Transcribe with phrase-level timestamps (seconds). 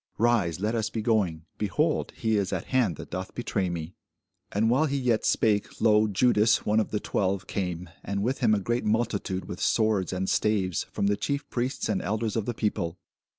[0.17, 3.93] Rise, let us be going: behold, he is at hand that doth betray me.
[4.51, 8.55] And while he yet spake, lo, Judas, one of the twelve, came, and with him
[8.55, 12.55] a great multitude with swords and staves, from the chief priests and elders of the
[12.55, 12.97] people.